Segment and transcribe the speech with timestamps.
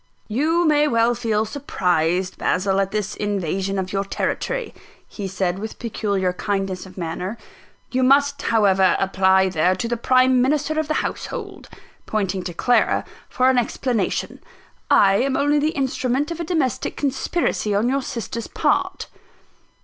[0.27, 4.73] "You may well feel surprised, Basil, at this invasion of your territory,"
[5.07, 7.37] he said, with peculiar kindness of manner
[7.91, 11.69] "you must, however, apply there, to the prime minister of the household,"
[12.07, 14.41] pointing to Clara, "for an explanation.
[14.89, 19.05] I am only the instrument of a domestic conspiracy on your sister's part."